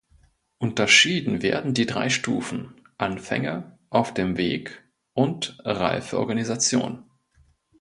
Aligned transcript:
Unterschieden 0.57 1.43
werden 1.43 1.75
die 1.75 1.85
drei 1.85 2.09
Stufen: 2.09 2.73
Anfänge, 2.97 3.77
auf 3.91 4.11
dem 4.15 4.35
Weg 4.35 4.83
und 5.13 5.57
reife 5.63 6.17
Organisation. 6.17 7.03